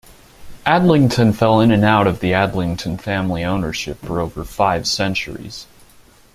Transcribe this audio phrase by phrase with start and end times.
[0.65, 5.67] Adlington fell in and out of the Adlington family ownership for over five centuries.